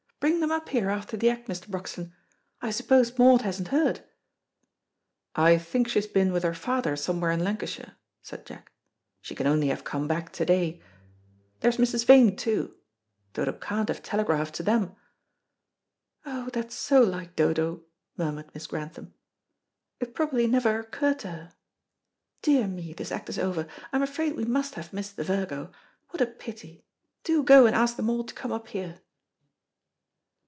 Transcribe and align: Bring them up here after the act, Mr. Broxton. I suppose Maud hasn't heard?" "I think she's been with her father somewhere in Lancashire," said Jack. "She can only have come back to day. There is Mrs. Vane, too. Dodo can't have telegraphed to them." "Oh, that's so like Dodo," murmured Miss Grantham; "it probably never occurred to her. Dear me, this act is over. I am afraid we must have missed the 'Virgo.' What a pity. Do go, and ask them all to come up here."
Bring 0.21 0.39
them 0.39 0.51
up 0.51 0.69
here 0.69 0.91
after 0.91 1.17
the 1.17 1.31
act, 1.31 1.47
Mr. 1.47 1.67
Broxton. 1.67 2.13
I 2.61 2.69
suppose 2.69 3.17
Maud 3.17 3.41
hasn't 3.41 3.69
heard?" 3.69 4.01
"I 5.33 5.57
think 5.57 5.87
she's 5.87 6.05
been 6.05 6.31
with 6.31 6.43
her 6.43 6.53
father 6.53 6.95
somewhere 6.95 7.31
in 7.31 7.39
Lancashire," 7.43 7.95
said 8.21 8.45
Jack. 8.45 8.71
"She 9.19 9.33
can 9.33 9.47
only 9.47 9.69
have 9.69 9.83
come 9.83 10.07
back 10.07 10.31
to 10.33 10.45
day. 10.45 10.79
There 11.61 11.69
is 11.69 11.77
Mrs. 11.77 12.05
Vane, 12.05 12.35
too. 12.35 12.75
Dodo 13.33 13.51
can't 13.53 13.87
have 13.87 14.03
telegraphed 14.03 14.53
to 14.55 14.61
them." 14.63 14.95
"Oh, 16.23 16.51
that's 16.53 16.75
so 16.75 17.01
like 17.01 17.35
Dodo," 17.35 17.85
murmured 18.15 18.53
Miss 18.53 18.67
Grantham; 18.67 19.15
"it 19.99 20.13
probably 20.13 20.45
never 20.45 20.81
occurred 20.81 21.17
to 21.21 21.29
her. 21.31 21.51
Dear 22.43 22.67
me, 22.67 22.93
this 22.93 23.11
act 23.11 23.29
is 23.29 23.39
over. 23.39 23.67
I 23.91 23.95
am 23.95 24.03
afraid 24.03 24.35
we 24.35 24.45
must 24.45 24.75
have 24.75 24.93
missed 24.93 25.15
the 25.15 25.23
'Virgo.' 25.23 25.71
What 26.11 26.21
a 26.21 26.27
pity. 26.27 26.85
Do 27.23 27.41
go, 27.41 27.65
and 27.65 27.75
ask 27.75 27.95
them 27.95 28.07
all 28.11 28.23
to 28.25 28.35
come 28.35 28.51
up 28.51 28.67
here." 28.67 29.01